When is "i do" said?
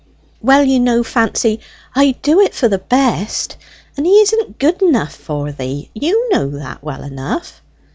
1.93-2.39